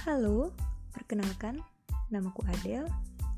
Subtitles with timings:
[0.00, 0.48] Halo,
[0.96, 1.60] perkenalkan,
[2.08, 2.88] namaku Adele.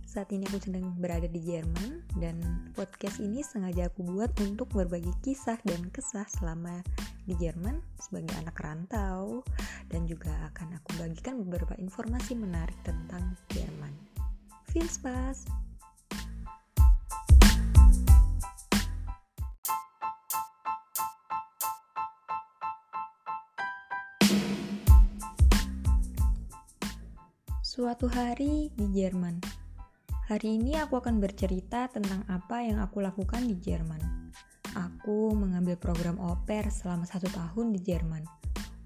[0.07, 2.39] Saat ini aku sedang berada di Jerman dan
[2.79, 6.87] podcast ini sengaja aku buat untuk berbagi kisah dan kesah selama
[7.27, 9.43] di Jerman sebagai anak rantau
[9.91, 13.91] dan juga akan aku bagikan beberapa informasi menarik tentang Jerman.
[14.71, 15.72] Viel Spaß!
[27.73, 29.41] Suatu hari di Jerman.
[30.29, 34.29] Hari ini aku akan bercerita tentang apa yang aku lakukan di Jerman.
[34.77, 38.29] Aku mengambil program pair selama satu tahun di Jerman.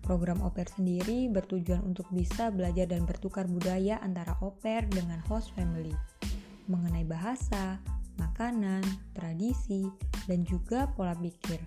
[0.06, 5.90] Program pair sendiri bertujuan untuk bisa belajar dan bertukar budaya antara pair dengan host family.
[6.70, 7.82] Mengenai bahasa,
[8.22, 8.86] makanan,
[9.18, 9.90] tradisi,
[10.30, 11.58] dan juga pola pikir.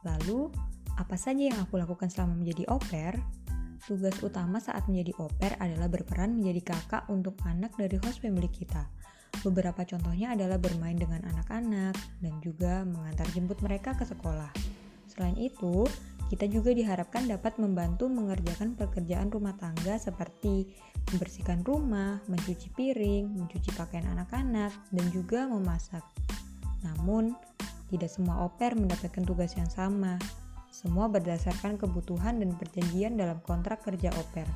[0.00, 0.48] Lalu,
[0.96, 3.20] apa saja yang aku lakukan selama menjadi pair?
[3.82, 8.86] Tugas utama saat menjadi oper adalah berperan menjadi kakak untuk anak dari host family kita.
[9.42, 14.54] Beberapa contohnya adalah bermain dengan anak-anak dan juga mengantar jemput mereka ke sekolah.
[15.10, 15.82] Selain itu,
[16.30, 20.70] kita juga diharapkan dapat membantu mengerjakan pekerjaan rumah tangga seperti
[21.10, 26.06] membersihkan rumah, mencuci piring, mencuci pakaian anak-anak, dan juga memasak.
[26.86, 27.34] Namun,
[27.92, 30.16] tidak semua oper mendapatkan tugas yang sama,
[30.72, 34.48] semua berdasarkan kebutuhan dan perjanjian dalam kontrak kerja oper.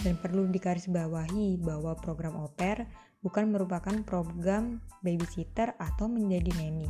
[0.00, 2.88] Dan perlu dikarisbawahi bahwa program oper
[3.20, 6.88] bukan merupakan program babysitter atau menjadi nanny.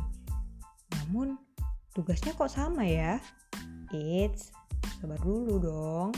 [0.95, 1.35] Namun,
[1.91, 3.19] tugasnya kok sama ya?
[3.91, 4.55] Eits,
[5.03, 6.09] sabar dulu dong.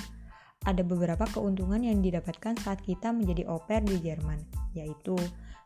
[0.62, 4.38] Ada beberapa keuntungan yang didapatkan saat kita menjadi oper di Jerman,
[4.78, 5.18] yaitu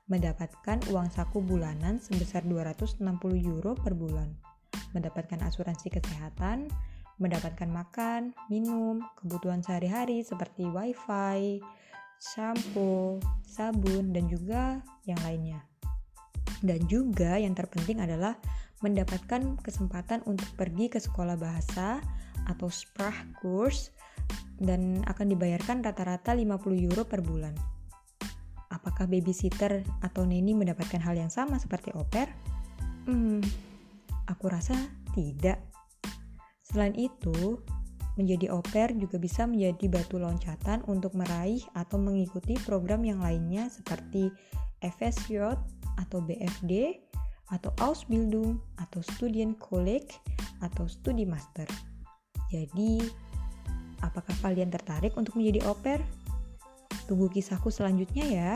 [0.07, 3.03] mendapatkan uang saku bulanan sebesar 260
[3.43, 4.54] euro per bulan
[4.95, 6.71] mendapatkan asuransi kesehatan,
[7.19, 11.59] mendapatkan makan, minum, kebutuhan sehari-hari seperti wifi,
[12.19, 15.59] shampoo, sabun, dan juga yang lainnya.
[16.63, 18.39] Dan juga yang terpenting adalah
[18.83, 22.00] mendapatkan kesempatan untuk pergi ke sekolah bahasa
[22.45, 23.91] atau Sprachkurs
[24.59, 27.56] dan akan dibayarkan rata-rata 50 euro per bulan.
[28.72, 32.27] Apakah babysitter atau neni mendapatkan hal yang sama seperti oper?
[33.07, 33.39] Hmm,
[34.30, 34.74] Aku rasa
[35.13, 35.62] tidak.
[36.66, 37.62] Selain itu,
[38.16, 44.31] menjadi pair juga bisa menjadi batu loncatan untuk meraih atau mengikuti program yang lainnya seperti
[44.80, 45.56] FSJ
[46.00, 47.03] atau BFD
[47.53, 50.09] atau Ausbildung atau Studienkolleg
[50.66, 51.68] atau Studi Master.
[52.50, 53.06] Jadi,
[54.02, 56.02] apakah kalian tertarik untuk menjadi au pair?
[57.06, 58.52] Tunggu kisahku selanjutnya ya.